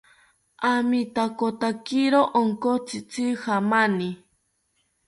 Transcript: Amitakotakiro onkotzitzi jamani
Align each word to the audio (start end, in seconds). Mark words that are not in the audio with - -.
Amitakotakiro 0.71 2.21
onkotzitzi 2.41 3.25
jamani 3.41 4.09